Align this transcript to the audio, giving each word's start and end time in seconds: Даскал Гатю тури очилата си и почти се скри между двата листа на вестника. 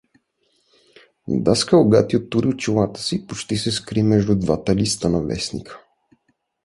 Даскал 1.37 1.87
Гатю 1.89 2.19
тури 2.29 2.49
очилата 2.53 3.01
си 3.01 3.15
и 3.15 3.27
почти 3.27 3.55
се 3.57 3.71
скри 3.71 4.03
между 4.03 4.35
двата 4.35 4.75
листа 4.75 5.09
на 5.09 5.23
вестника. 5.23 5.79